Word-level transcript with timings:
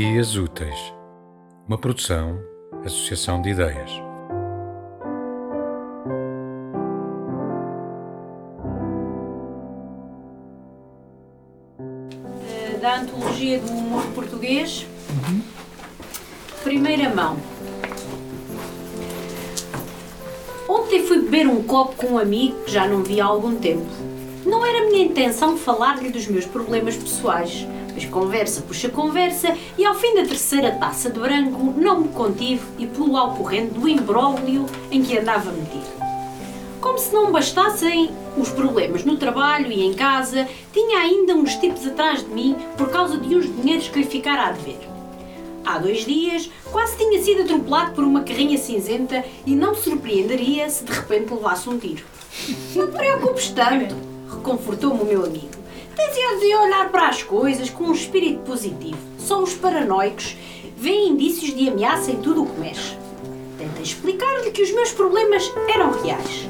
Dias 0.00 0.36
Úteis, 0.36 0.94
uma 1.66 1.76
produção, 1.76 2.38
associação 2.84 3.42
de 3.42 3.50
ideias. 3.50 3.90
Eh, 12.46 12.78
Da 12.80 13.00
Antologia 13.00 13.58
do 13.58 13.72
Humor 13.72 14.04
Português, 14.14 14.86
primeira 16.62 17.12
mão. 17.12 17.36
Ontem 20.68 21.04
fui 21.08 21.22
beber 21.22 21.48
um 21.48 21.64
copo 21.64 21.96
com 21.96 22.12
um 22.12 22.18
amigo 22.20 22.56
que 22.62 22.70
já 22.70 22.86
não 22.86 23.02
vi 23.02 23.20
há 23.20 23.24
algum 23.24 23.56
tempo. 23.56 23.90
Não 24.46 24.64
era 24.64 24.86
minha 24.86 25.02
intenção 25.04 25.56
falar-lhe 25.56 26.08
dos 26.08 26.28
meus 26.28 26.46
problemas 26.46 26.96
pessoais, 26.96 27.66
conversa 28.06 28.62
puxa 28.62 28.88
conversa 28.88 29.56
e 29.76 29.84
ao 29.84 29.94
fim 29.94 30.14
da 30.14 30.22
terceira 30.22 30.72
taça 30.72 31.10
de 31.10 31.18
branco 31.18 31.74
não 31.76 32.00
me 32.00 32.08
contive 32.08 32.64
e 32.78 32.86
pulo 32.86 33.16
ao 33.16 33.34
corrente 33.34 33.74
do 33.74 33.88
imbróglio 33.88 34.66
em 34.90 35.02
que 35.02 35.18
andava 35.18 35.50
metido. 35.50 35.98
Como 36.80 36.98
se 36.98 37.12
não 37.12 37.32
bastassem 37.32 38.10
os 38.36 38.50
problemas 38.50 39.04
no 39.04 39.16
trabalho 39.16 39.72
e 39.72 39.84
em 39.84 39.94
casa, 39.94 40.48
tinha 40.72 41.00
ainda 41.00 41.34
uns 41.34 41.56
tipos 41.56 41.84
atrás 41.86 42.22
de 42.22 42.30
mim 42.30 42.56
por 42.76 42.90
causa 42.90 43.18
de 43.18 43.34
uns 43.34 43.46
dinheiros 43.46 43.88
que 43.88 43.98
lhe 43.98 44.06
ficara 44.06 44.46
a 44.46 44.52
dever. 44.52 44.78
Há 45.66 45.78
dois 45.78 46.04
dias, 46.04 46.48
quase 46.70 46.96
tinha 46.96 47.22
sido 47.22 47.42
atropelado 47.42 47.92
por 47.92 48.04
uma 48.04 48.22
carrinha 48.22 48.56
cinzenta 48.56 49.24
e 49.44 49.54
não 49.54 49.72
me 49.72 49.76
surpreenderia 49.76 50.70
se 50.70 50.84
de 50.84 50.92
repente 50.92 51.34
levasse 51.34 51.68
um 51.68 51.76
tiro. 51.76 52.04
Não 52.74 52.86
te 52.86 52.96
preocupes 52.96 53.50
tanto, 53.50 53.94
reconfortou-me 54.30 55.02
o 55.02 55.04
meu 55.04 55.24
amigo. 55.24 55.57
Tens 55.98 56.40
de 56.40 56.54
olhar 56.54 56.92
para 56.92 57.08
as 57.08 57.24
coisas 57.24 57.68
com 57.70 57.86
um 57.86 57.92
espírito 57.92 58.38
positivo. 58.42 58.96
Só 59.18 59.42
os 59.42 59.54
paranoicos 59.54 60.36
veem 60.76 61.08
indícios 61.08 61.52
de 61.52 61.68
ameaça 61.68 62.12
em 62.12 62.22
tudo 62.22 62.44
o 62.44 62.46
que 62.46 62.60
mexe. 62.60 62.96
Tentei 63.58 63.82
explicar-lhe 63.82 64.52
que 64.52 64.62
os 64.62 64.70
meus 64.70 64.92
problemas 64.92 65.52
eram 65.74 65.90
reais. 66.00 66.48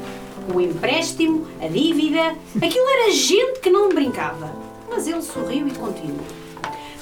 O 0.54 0.60
empréstimo, 0.60 1.46
a 1.62 1.66
dívida, 1.66 2.36
aquilo 2.56 2.88
era 2.90 3.10
gente 3.10 3.60
que 3.60 3.70
não 3.70 3.88
brincava. 3.88 4.54
Mas 4.90 5.08
ele 5.08 5.22
sorriu 5.22 5.66
e 5.66 5.70
continuou. 5.70 6.26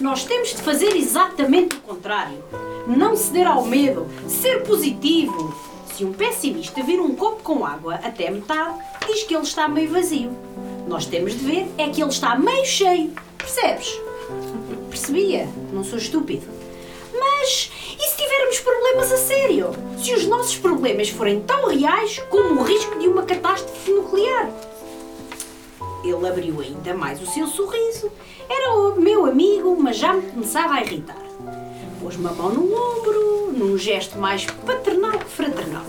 Nós 0.00 0.24
temos 0.24 0.50
de 0.50 0.62
fazer 0.62 0.94
exatamente 0.94 1.74
o 1.74 1.80
contrário. 1.80 2.38
Não 2.86 3.16
ceder 3.16 3.48
ao 3.48 3.64
medo, 3.66 4.06
ser 4.28 4.62
positivo. 4.62 5.52
Se 5.92 6.04
um 6.04 6.12
pessimista 6.12 6.80
vir 6.80 7.00
um 7.00 7.16
copo 7.16 7.42
com 7.42 7.66
água 7.66 7.96
até 7.96 8.30
metade, 8.30 8.78
diz 9.04 9.24
que 9.24 9.34
ele 9.34 9.42
está 9.42 9.66
meio 9.66 9.90
vazio. 9.90 10.30
Nós 10.86 11.04
temos 11.06 11.32
de 11.32 11.38
ver 11.38 11.66
é 11.78 11.88
que 11.88 12.00
ele 12.00 12.10
está 12.10 12.38
meio 12.38 12.64
cheio. 12.64 13.12
Percebes? 13.36 14.00
Percebia, 14.88 15.48
não 15.72 15.82
sou 15.82 15.98
estúpido. 15.98 16.46
Mas 17.12 17.70
e 17.98 18.08
se 18.08 18.16
tivermos 18.16 18.60
problemas 18.60 19.12
a 19.12 19.16
sério? 19.16 19.70
Se 19.98 20.14
os 20.14 20.26
nossos 20.26 20.56
problemas 20.56 21.08
forem 21.08 21.40
tão 21.40 21.68
reais 21.68 22.18
como 22.30 22.60
o 22.60 22.64
risco 22.64 22.98
de 22.98 23.08
uma 23.08 23.24
catástrofe 23.24 23.90
nuclear? 23.90 24.50
Ele 26.04 26.28
abriu 26.28 26.60
ainda 26.60 26.94
mais 26.94 27.20
o 27.20 27.26
seu 27.26 27.46
sorriso. 27.48 28.12
Era 28.48 28.74
o 28.74 29.00
meu 29.00 29.26
amigo, 29.26 29.76
mas 29.80 29.96
já 29.96 30.12
me 30.12 30.22
começava 30.30 30.74
a 30.74 30.82
irritar. 30.82 31.20
Pôs-me 32.00 32.28
a 32.28 32.32
mão 32.32 32.50
no 32.50 32.64
ombro, 32.64 33.52
num 33.52 33.76
gesto 33.76 34.18
mais 34.18 34.44
paternal 34.44 35.18
que 35.18 35.24
fraternal. 35.24 35.84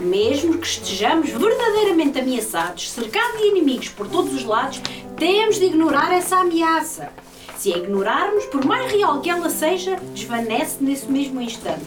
Mesmo 0.00 0.58
que 0.58 0.66
estejamos 0.66 1.30
verdadeiramente 1.30 2.18
ameaçados, 2.18 2.90
cercados 2.90 3.40
de 3.40 3.46
inimigos 3.46 3.88
por 3.88 4.06
todos 4.08 4.34
os 4.34 4.44
lados, 4.44 4.80
temos 5.16 5.58
de 5.58 5.64
ignorar 5.64 6.12
essa 6.12 6.36
ameaça. 6.36 7.10
Se 7.56 7.72
a 7.72 7.78
ignorarmos, 7.78 8.44
por 8.44 8.64
mais 8.64 8.92
real 8.92 9.20
que 9.20 9.30
ela 9.30 9.48
seja, 9.48 9.96
desvanece 10.12 10.76
nesse 10.80 11.10
mesmo 11.10 11.40
instante. 11.40 11.86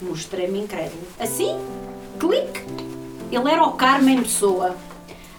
Mostrei-me 0.00 0.60
incrédulo. 0.60 1.02
Assim, 1.18 1.58
clique. 2.20 2.62
Ele 3.32 3.50
era 3.50 3.64
o 3.64 3.72
Carmen 3.72 4.22
Pessoa. 4.22 4.76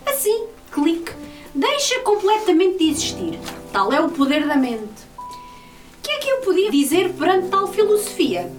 Assim, 0.05 0.47
clique. 0.73 1.13
Deixa 1.53 2.01
completamente 2.01 2.77
de 2.77 2.89
existir. 2.89 3.39
Tal 3.71 3.93
é 3.93 4.01
o 4.01 4.09
poder 4.09 4.45
da 4.45 4.57
mente. 4.57 5.05
O 5.17 6.01
que 6.03 6.11
é 6.11 6.17
que 6.17 6.29
eu 6.29 6.41
podia 6.41 6.69
dizer 6.69 7.13
perante 7.13 7.47
tal 7.47 7.67
filosofia? 7.67 8.51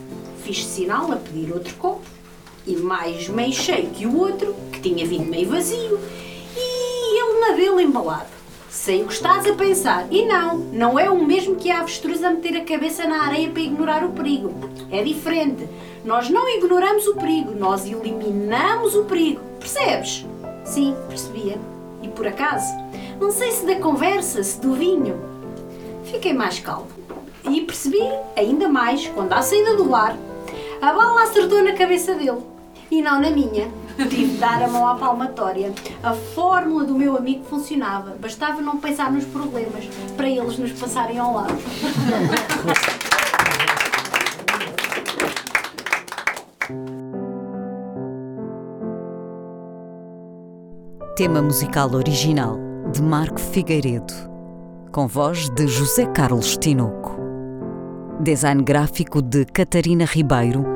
Fiz 0.42 0.64
sinal 0.64 1.12
a 1.12 1.16
pedir 1.16 1.52
outro 1.52 1.74
copo 1.74 2.15
e 2.66 2.74
mais 2.76 3.28
meio 3.28 3.52
cheio 3.52 3.90
que 3.90 4.06
o 4.06 4.18
outro, 4.18 4.54
que 4.72 4.80
tinha 4.80 5.06
vindo 5.06 5.30
meio 5.30 5.48
vazio, 5.48 5.98
e 6.56 7.20
ele 7.20 7.40
na 7.40 7.52
dele 7.52 7.82
embalado. 7.82 8.36
Sei 8.68 9.02
o 9.02 9.06
que 9.06 9.14
estás 9.14 9.46
a 9.46 9.54
pensar. 9.54 10.06
E 10.10 10.24
não, 10.26 10.58
não 10.58 10.98
é 10.98 11.08
o 11.08 11.24
mesmo 11.24 11.56
que 11.56 11.70
a 11.70 11.80
avestruz 11.80 12.22
a 12.22 12.30
meter 12.30 12.56
a 12.56 12.64
cabeça 12.64 13.06
na 13.06 13.22
areia 13.22 13.48
para 13.48 13.62
ignorar 13.62 14.04
o 14.04 14.10
perigo. 14.10 14.52
É 14.90 15.02
diferente. 15.02 15.66
Nós 16.04 16.28
não 16.28 16.48
ignoramos 16.48 17.06
o 17.06 17.14
perigo, 17.14 17.52
nós 17.52 17.86
eliminamos 17.86 18.94
o 18.94 19.04
perigo. 19.04 19.40
Percebes? 19.58 20.26
Sim, 20.64 20.94
percebia. 21.08 21.58
E 22.02 22.08
por 22.08 22.26
acaso, 22.26 22.66
não 23.20 23.30
sei 23.30 23.50
se 23.50 23.64
da 23.64 23.76
conversa, 23.76 24.42
se 24.42 24.60
do 24.60 24.74
vinho. 24.74 25.18
Fiquei 26.04 26.32
mais 26.32 26.58
calmo. 26.58 26.86
E 27.50 27.60
percebi 27.62 28.02
ainda 28.36 28.68
mais 28.68 29.06
quando, 29.08 29.32
à 29.32 29.40
saída 29.40 29.74
do 29.76 29.84
bar, 29.84 30.16
a 30.82 30.92
bala 30.92 31.22
acertou 31.22 31.62
na 31.62 31.72
cabeça 31.72 32.14
dele 32.14 32.55
e 32.90 33.02
não 33.02 33.20
na 33.20 33.30
minha. 33.30 33.68
Tive 33.96 34.26
de 34.26 34.36
dar 34.36 34.62
a 34.62 34.68
mão 34.68 34.86
à 34.86 34.94
palmatória. 34.94 35.72
A 36.02 36.12
fórmula 36.12 36.84
do 36.84 36.94
meu 36.94 37.16
amigo 37.16 37.44
funcionava. 37.44 38.16
Bastava 38.20 38.60
não 38.60 38.78
pensar 38.78 39.10
nos 39.10 39.24
problemas 39.24 39.86
para 40.16 40.28
eles 40.28 40.58
nos 40.58 40.72
passarem 40.72 41.18
ao 41.18 41.34
lado. 41.34 41.56
Tema 51.16 51.40
musical 51.40 51.94
original 51.94 52.58
de 52.92 53.02
Marco 53.02 53.40
Figueiredo, 53.40 54.12
com 54.92 55.06
voz 55.06 55.48
de 55.48 55.66
José 55.66 56.04
Carlos 56.04 56.58
Tinoco. 56.58 57.16
Design 58.20 58.62
gráfico 58.62 59.22
de 59.22 59.46
Catarina 59.46 60.04
Ribeiro. 60.04 60.75